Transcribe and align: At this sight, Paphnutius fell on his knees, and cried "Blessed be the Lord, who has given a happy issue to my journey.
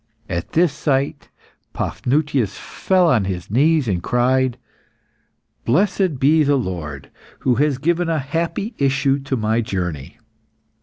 At 0.27 0.53
this 0.53 0.73
sight, 0.73 1.29
Paphnutius 1.73 2.57
fell 2.57 3.07
on 3.07 3.25
his 3.25 3.51
knees, 3.51 3.87
and 3.87 4.01
cried 4.01 4.57
"Blessed 5.63 6.17
be 6.17 6.41
the 6.41 6.55
Lord, 6.57 7.11
who 7.41 7.53
has 7.61 7.77
given 7.77 8.09
a 8.09 8.17
happy 8.17 8.73
issue 8.79 9.19
to 9.19 9.37
my 9.37 9.61
journey. 9.61 10.17